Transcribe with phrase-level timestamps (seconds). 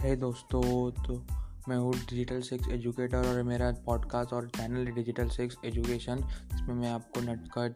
[0.00, 1.26] है दोस्तों तो
[1.68, 6.16] मैं हूँ डिजिटल सेक्स एजुकेटर और मेरा पॉडकास्ट और चैनल है डिजिटल सेक्स एजुकेशन
[6.52, 7.74] जिसमें मैं आपको नटकट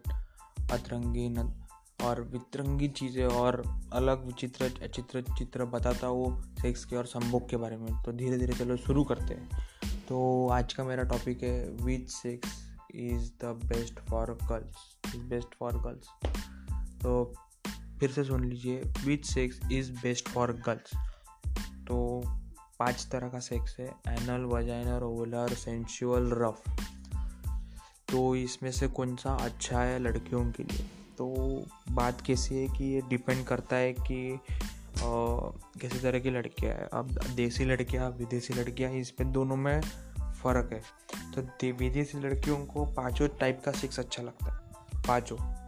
[0.73, 7.07] अतरंगी नट और वितरंगी चीज़ें और अलग विचित्र चित्र चित्र बताता हूँ सेक्स के और
[7.07, 9.51] संभोग के बारे में। तो धीरे धीरे चलो शुरू करते हैं।
[10.09, 12.49] तो आज का मेरा टॉपिक है which sex
[12.95, 16.07] is the best for girls is best for girls
[17.03, 17.35] तो
[18.01, 21.14] फिर से सुन लीजिए which sex is best for girls
[22.79, 26.63] पाँच तरह का सेक्स है anal vaginal oral sensual rough
[28.09, 30.87] तो इसमें से कौन सा अच्छा है लड़कियों के लिए?
[31.19, 31.35] तो
[31.91, 34.41] बात कैसी है कि ये डिपेंड करता है कि
[35.03, 39.81] कैसी तरह की लड़कियाँ है। अब देसी लड़कियाँ, विदेशी लड़कियाँ, इस पर दोनों में
[40.21, 40.83] फ़र्क है।
[41.35, 44.59] तो विदेशी लड़कियों को पाँचों टाइप का सेक्स अच्छा लगता है।
[45.03, 45.64] पाँचों।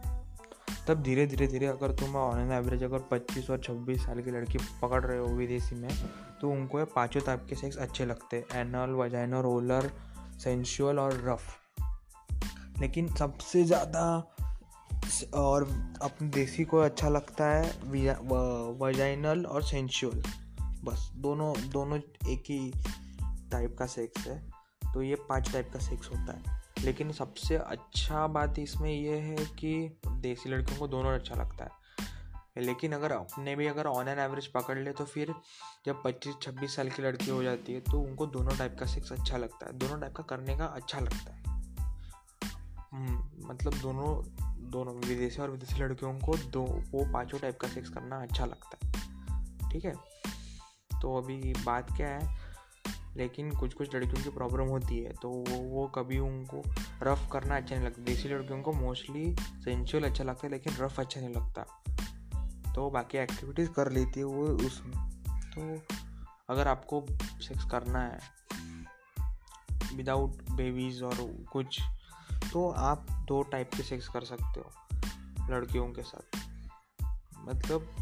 [0.87, 4.31] तब धीरे धीरे धीरे अगर तुम ऑन एन एवरेज अगर 25 और 26 साल की
[4.31, 5.89] लड़की पकड़ रहे हो विदेशी में
[6.41, 9.91] तो उनको ये पाँचों टाइप के सेक्स अच्छे लगते हैं। एनल वजाइनल रोलर
[10.43, 14.05] सेंशुअल और रफ लेकिन सबसे ज़्यादा
[15.35, 15.63] और
[16.01, 17.63] अपने देसी को अच्छा लगता है
[18.81, 20.21] वजाइनल और सेंशुअल
[20.83, 21.97] बस, दोनों दोनों
[22.31, 22.71] एक ही
[23.51, 24.39] टाइप का सेक्स है
[24.93, 29.35] तो ये पाँच टाइप का सेक्स होता है। लेकिन सबसे अच्छा बात इसमें यह है
[29.35, 31.87] कि देसी लड़कियों को दोनों अच्छा लगता है।
[32.57, 35.33] लेकिन अगर अपने भी अगर ऑन एन एवरेज पकड़ ले तो फिर
[35.85, 39.37] जब 25-26 साल की लड़की हो जाती है तो उनको दोनों टाइप का सेक्स अच्छा
[39.37, 41.43] लगता है। दोनों टाइप का करने का अच्छा लगता है।
[42.91, 44.37] हम्म, मतलब दोनों
[44.71, 48.77] दोनों विदेशी और विदेशी लड़कियों को दो वो पाँचों टाइप का सेक्स करना अच्छा लगता
[48.83, 48.93] है।
[49.71, 49.93] ठीक है?
[51.01, 52.46] तो अभी बात क्या है?
[53.17, 56.61] लेकिन कुछ कुछ लड़कियों की प्रॉब्लम होती है तो वो वो कभी उनको
[57.03, 61.01] रफ़ करना अच्छा नहीं लगता। देसी लड़कियों को मोस्टली सेंचुअल अच्छा लगता है, लेकिन रफ़
[61.01, 61.61] अच्छा नहीं लगता।
[62.75, 64.81] तो बाकी एक्टिविटीज़ कर लेती है वो उस
[65.53, 65.61] तो
[66.49, 67.05] अगर आपको
[67.41, 68.19] सेक्स करना है
[69.95, 71.79] विदाउट बेबीज़ और कुछ
[72.53, 74.71] तो आप दो टाइप के सेक्स कर सकते हो,
[75.49, 76.37] लड़कियों के साथ।
[77.39, 77.95] मतलब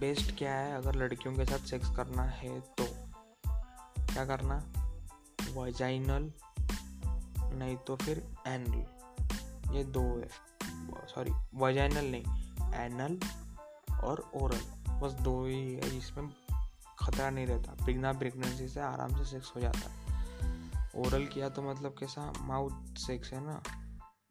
[0.00, 2.99] बेस्ट क्या है, अगर लड़कियों के साथ सेक्स करना है तो।
[4.12, 4.64] क्या करना?
[5.54, 6.32] वजाइनल
[7.58, 8.74] नहीं तो फिर एनल
[9.76, 10.28] ये दो है।
[11.06, 12.22] सॉरी वजाइनल नहीं
[12.74, 13.20] एनल
[13.96, 14.60] और ओरल
[15.00, 16.28] बस दो ही है जिसमें
[16.98, 20.00] खतरा नहीं रहता। बिना प्रेगनेंसी से आराम से सेक्स हो जाता है।
[20.96, 22.32] ओरल किया तो मतलब कैसा?
[22.40, 23.62] माउथ सेक्स है ना?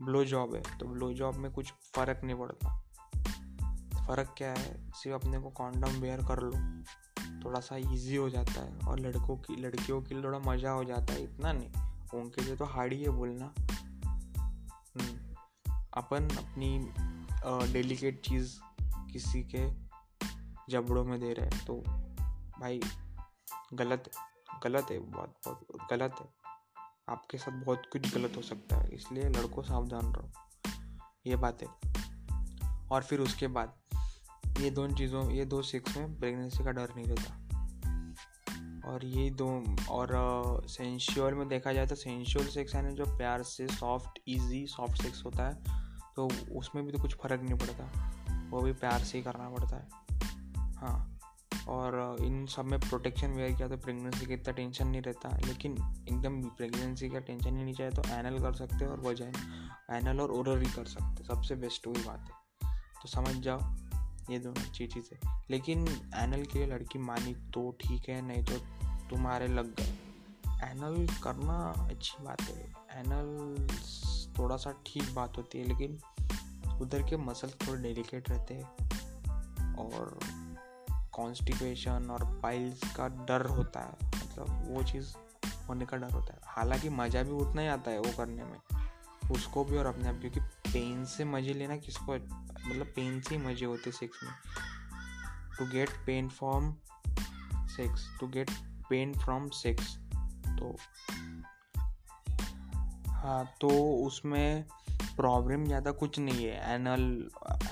[0.02, 2.84] ब्लो जॉब है। तो ब्लो जॉब में कुछ फ़र्क नहीं पड़ता।
[4.08, 4.92] फ़र्क क्या है?
[4.92, 6.52] सिर्फ़ अपने को कॉन्डम वेयर कर लो।
[7.46, 10.84] थोड़ा सा इजी हो जाता है और लड़कों की लड़कियों के लिए थोड़ा मज़ा हो
[10.84, 11.72] जाता है इतना नहीं।
[12.20, 13.54] उनके लिए तो हार्ड ही है बोलना।
[14.96, 15.36] हम्म,
[15.94, 16.92] अपन अपनी
[17.74, 18.60] डेलिकेट चीज़
[19.12, 19.70] किसी के
[20.70, 21.76] जबड़ों में दे रहे हैं तो
[22.60, 22.82] भाई
[23.74, 24.12] गलत
[24.64, 26.28] गलत है बहुत बहुत गलत है।
[27.10, 30.32] आपके साथ बहुत कुछ गलत हो सकता है इसलिए लड़कों सावधान रहो।
[31.26, 31.68] ये बात है।
[32.92, 33.79] और फिर उसके बाद
[34.60, 37.36] ये दोनों चीज़ों, ये दो सेक्स में प्रेगनेंसी का डर नहीं रहता।
[38.90, 39.48] और ये दो,
[39.90, 44.66] और सेंशुअल में देखा जाए तो सेंशुअल सेक्स है ना, जो प्यार से सॉफ्ट इजी
[44.68, 45.78] सॉफ्ट सेक्स होता है
[46.16, 49.76] तो उसमें भी तो कुछ फ़र्क नहीं पड़ता। वो भी प्यार से ही करना पड़ता
[49.76, 49.88] है।
[50.78, 51.20] हाँ
[51.70, 55.72] और इन सब में प्रोटेक्शन वेयर किया तो प्रेगनेंसी का इतना टेंशन नहीं रहता, लेकिन
[56.10, 59.32] एकदम प्रेगनेंसी का टेंशन ही नहीं चाहिए तो एनल कर सकते और वजह
[59.92, 63.60] एनल और ओरल ही कर सकते सबसे बेस्ट वही बात है। तो समझ जाओ।
[64.30, 68.44] ये दोनों अच्छी चीज़ है। लेकिन एनल के लिए लड़की मानी तो ठीक है, नहीं
[68.44, 68.58] तो
[69.10, 69.98] तुम्हारे लग गए।
[70.48, 73.68] एनल करना अच्छी बात है। एनल
[74.38, 76.00] थोड़ा सा ठीक बात होती है, लेकिन
[76.82, 78.90] उधर के मसल थोड़े डेलिकेट रहते हैं।
[79.76, 80.20] और
[81.12, 85.14] कॉन्स्टिपेशन और पाइल्स का डर होता है। मतलब वो चीज़
[85.68, 88.79] होने का डर होता है। हालाँकि मज़ा भी उतना ही आता है वो करने में।
[89.32, 90.40] उसको भी और अपने आप, क्योंकि
[90.72, 94.34] पेन से मज़े लेना किसको मतलब पेन से ही मज़े होते सेक्स में।
[95.58, 96.74] To get pain from
[97.70, 98.52] sex to get
[98.90, 99.96] pain from sex
[100.60, 100.76] तो
[103.14, 103.70] हाँ तो
[104.06, 104.66] उसमें
[105.16, 107.02] प्रॉब्लम ज़्यादा कुछ नहीं है एनल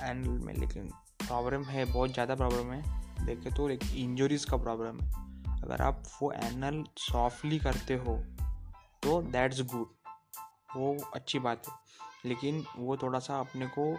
[0.02, 0.88] एनल में, लेकिन
[1.20, 6.02] प्रॉब्लम है, बहुत ज़्यादा प्रॉब्लम है। देखे तो एक इंजरीज का प्रॉब्लम है। अगर आप
[6.20, 8.16] वो एनल सॉफ्टली करते हो
[9.02, 9.86] तो दैट्स गुड
[10.78, 11.74] वो अच्छी बात है।
[12.24, 13.94] लेकिन वो थोड़ा सा अपने को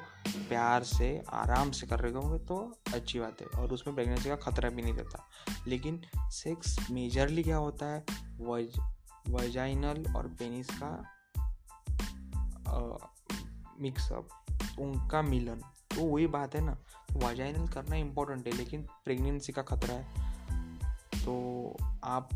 [0.50, 2.58] प्यार से, आराम से कर रहे होंगे तो
[2.94, 5.30] अच्छी बात है और उसमें प्रेगनेंसी का खतरा भी नहीं रहता।
[5.68, 8.06] लेकिन सेक्स मेजरली क्या होता है?
[8.42, 8.80] वज
[9.30, 10.92] वजाइनल और पेनिस का
[13.80, 14.28] मिक्सअप
[14.80, 15.56] उनका मिलन।
[15.96, 16.78] तो वही बात है ना।
[17.14, 20.06] वजाइनल करना इम्पोर्टेंट है, लेकिन प्रेगनेंसी का खतरा है।
[21.26, 22.30] तो आप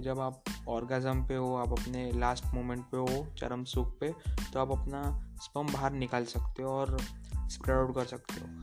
[0.00, 4.14] जब आप ऑर्गेज़म पे हो, आप अपने लास्ट मोमेंट पे हो, चरम सुख पे
[4.52, 7.00] तो आप अपना स्पम बाहर निकाल सकते हो और
[7.36, 8.62] स्प्रेड आउट कर सकते हो।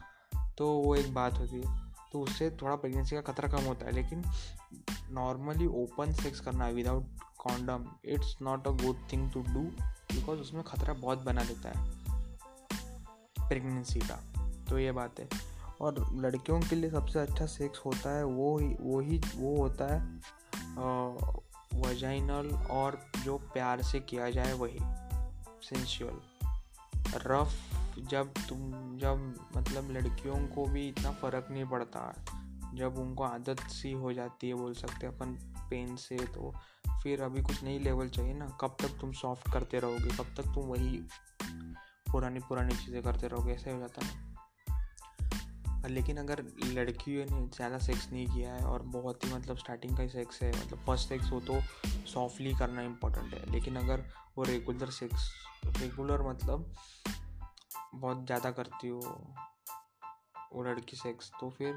[0.57, 3.91] तो वो एक बात होती है। तो उससे थोड़ा प्रेगनेंसी का खतरा कम होता है,
[3.91, 4.23] लेकिन
[5.11, 7.05] नॉर्मली ओपन सेक्स करना without
[7.37, 9.59] condom it's not a good thing to do
[10.15, 11.91] because उसमें खतरा बहुत बना देता है
[13.47, 14.33] प्रेगनेंसी का।
[14.69, 15.29] तो ये बात है।
[15.81, 19.95] और लड़कियों के लिए सबसे अच्छा सेक्स होता है, वो ही वो ही, वो होता
[19.95, 20.19] है
[21.75, 24.79] वजाइनल और जो प्यार से किया जाए वही
[25.63, 26.19] सेंशुअल
[27.15, 27.53] रफ
[28.09, 28.59] जब तुम,
[28.97, 32.01] जब मतलब लड़कियों को भी इतना फ़र्क नहीं पड़ता,
[32.75, 35.33] जब उनको आदत सी हो जाती है बोल सकते अपन
[35.69, 36.53] पेन से तो
[37.03, 40.53] फिर अभी कुछ नई लेवल चाहिए ना, कब तक तुम सॉफ्ट करते रहोगे, कब तक
[40.55, 41.01] तुम वही
[42.11, 44.28] पुरानी पुरानी चीज़ें करते रहोगे, ऐसे हो जाता है।
[45.87, 50.03] लेकिन अगर लड़कियों ने ज़्यादा सेक्स नहीं किया है और बहुत ही मतलब स्टार्टिंग का
[50.03, 51.59] ही सेक्स है मतलब फ़र्स्ट सेक्स हो तो
[52.07, 54.03] सॉफ्टली करना इम्पोर्टेंट है। लेकिन अगर
[54.37, 55.29] वो रेगुलर सेक्स
[55.77, 56.73] रेगुलर मतलब
[57.95, 58.99] बहुत ज़्यादा करती हो
[60.53, 61.73] वो लड़की सेक्स तो फिर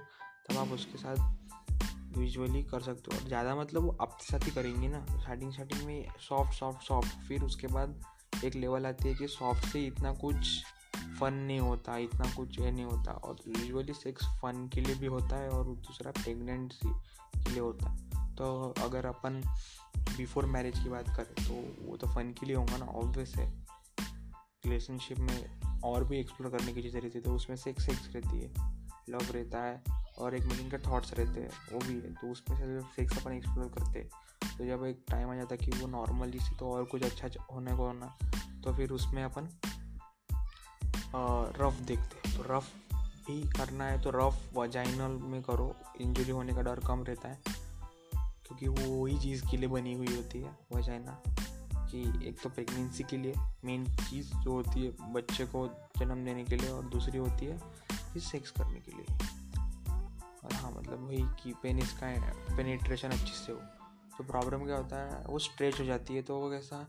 [0.48, 4.50] तब आप उसके साथ विजुअली कर सकते हो। और ज़्यादा मतलब वो आपके साथ ही
[4.50, 8.00] करेंगे ना स्टार्टिंग स्टार्टिंग में सॉफ्ट सॉफ्ट सॉफ्ट फिर उसके बाद
[8.44, 10.62] एक लेवल आती है कि सॉफ्ट से इतना कुछ
[11.20, 15.06] फन नहीं होता, इतना कुछ ये नहीं होता। और यूजुअली सेक्स फन के लिए भी
[15.06, 16.92] होता है और दूसरा प्रेगनेंसी
[17.34, 19.40] के लिए होता है। तो अगर अपन
[20.16, 23.50] बिफोर मैरिज की बात करें तो वो तो फ़न के लिए होगा ना ऑब्वियस है।
[24.64, 28.08] रिलेशनशिप में और भी एक्सप्लोर करने की चीज़ें रहती है तो उसमें से एक सेक्स
[28.14, 28.50] रहती है।
[29.10, 29.82] लव रहता है
[30.18, 33.18] और एक मिलिंग के थॉट्स रहते हैं, वो भी है। तो उसमें से जब सेक्स
[33.18, 36.56] अपन एक्सप्लोर करते हैं तो जब एक टाइम आ जाता है कि वो नॉर्मली से
[36.56, 38.06] तो और कुछ अच्छा होने को होना
[38.64, 39.48] तो फिर उसमें अपन
[41.58, 46.52] रफ़ देखते हैं। तो रफ़ भी करना है तो रफ़ वजाइनल में करो। इंजरी होने
[46.52, 47.38] का डर कम रहता है।
[48.14, 51.22] क्योंकि वो वही चीज़ के लिए बनी हुई होती है वजाइना
[51.86, 56.44] कि एक तो प्रेगनेंसी के लिए मेन चीज़ जो होती है, बच्चे को जन्म देने
[56.44, 57.60] के लिए और दूसरी होती है
[58.16, 59.28] इस सेक्स करने के लिए।
[60.44, 63.58] और हाँ मतलब वही कि पेनिस का पेनिट्रेशन अच्छे से हो।
[64.18, 66.88] तो प्रॉब्लम क्या होता है, वो स्ट्रेच हो जाती है तो वो कैसा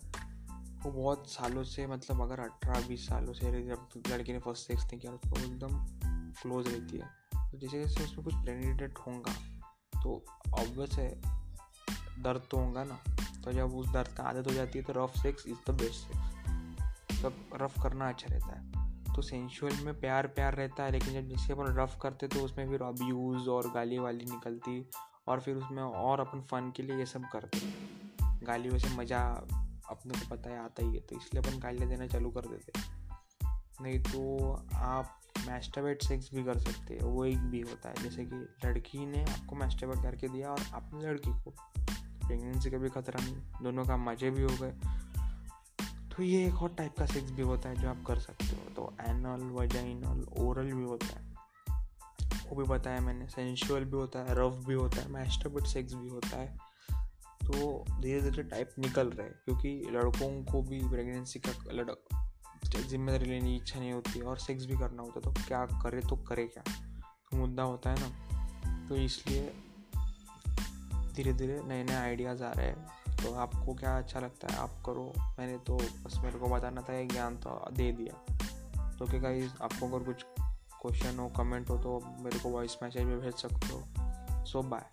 [0.84, 4.84] वो बहुत सालों से मतलब अगर अठारह, बीस सालों से जब लड़की ने फ़र्स्ट सेक्स
[4.84, 5.78] नहीं किया तो एकदम
[6.42, 7.08] क्लोज रहती है।
[7.52, 9.34] तो जैसे जैसे उसमें कुछ प्रेनिटेट होगा
[9.94, 11.10] तो ऑब्वियस है,
[12.20, 13.00] दर्द तो होगा ना।
[13.44, 16.08] तो जब उस दर्द का आदत हो जाती है तो rough sex is the best
[16.08, 21.14] sex तब रफ करना अच्छा रहता है। तो सेंशुअल में प्यार प्यार रहता है, लेकिन
[21.14, 24.90] जब जैसे अपन रफ करते तो उसमें फिर अब्यूज़ और गाली वाली निकलती,
[25.28, 27.60] और फिर उसमें और अपन फ़न के लिए ये सब करते
[28.46, 29.22] गालियों से मज़ा
[29.90, 32.72] अपने को पता है आता ही है तो इसलिए अपन गालियाँ देना चालू कर देते
[33.82, 38.26] नहीं तो आप मैस्टरबेट सेक्स भी कर सकते हो, वो एक भी होता है। जैसे
[38.26, 41.54] कि लड़की ने आपको मैस्टरबेट करके दिया और आपने लड़की को।
[42.28, 44.72] प्रेगनेंसी का भी खतरा नहीं, दोनों का मज़े भी हो गए।
[46.10, 48.70] तो ये एक और टाइप का सेक्स भी होता है जो आप कर सकते हो।
[48.76, 51.34] तो एनल वजाइनल ओरल भी होता है।
[52.50, 56.10] वो भी बताया मैंने सेंशुअल भी होता है रफ भी होता है मैस्टरबेट सेक्स भी
[56.10, 56.73] होता है।
[57.44, 62.04] तो धीरे धीरे टाइप निकल रहे हैं, क्योंकि लड़कों को भी प्रेगनेंसी का लड़क
[62.90, 66.00] ज़िम्मेदारी लेने की इच्छा नहीं होती और सेक्स भी करना होता है तो क्या करे
[66.02, 66.64] तो करे क्या?
[67.32, 69.54] तो मुद्दा होता है ना। तो इसलिए
[71.16, 74.58] धीरे धीरे नए नए आइडियाज़ आ रहे हैं। तो आपको क्या अच्छा लगता है?
[74.58, 78.14] आप करो। मैंने तो बस मेरे को बताना था ये ज्ञान तो दे दिया।
[78.98, 80.26] तो क्या गाइस आपको अगर कुछ
[80.82, 84.86] क्वेश्चन हो कमेंट हो तो मेरे को वॉइस मैसेज में भेज सकते हो। सो बाय